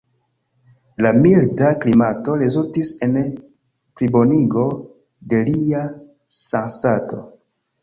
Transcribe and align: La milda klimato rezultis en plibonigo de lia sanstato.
La 1.05 1.09
milda 1.17 1.67
klimato 1.83 2.37
rezultis 2.45 2.89
en 3.09 3.13
plibonigo 4.01 4.65
de 5.35 5.45
lia 5.53 5.85
sanstato. 6.41 7.25